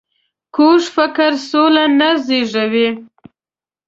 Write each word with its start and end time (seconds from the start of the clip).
کوږ 0.55 0.81
فکر 0.95 1.31
سوله 1.49 1.85
نه 1.99 2.09
زېږوي 2.25 2.89